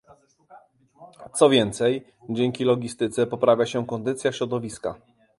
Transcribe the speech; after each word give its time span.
Co 1.33 1.49
więcej, 1.49 2.05
dzięki 2.29 2.63
logistyce 2.63 3.27
poprawia 3.27 3.65
się 3.65 3.85
kondycja 3.87 4.31
środowiska 4.31 4.95